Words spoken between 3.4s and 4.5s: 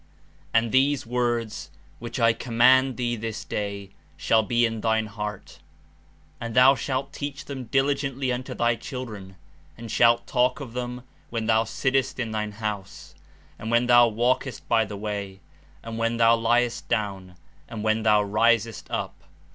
day, shall